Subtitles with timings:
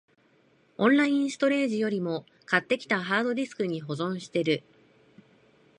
[0.79, 4.63] オンラインストレージよりも、買ってきたハードディスクに保存してる